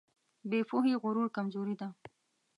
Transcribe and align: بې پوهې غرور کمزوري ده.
بې 0.49 0.59
پوهې 0.69 0.93
غرور 1.01 1.27
کمزوري 1.37 1.75
ده. 1.81 1.87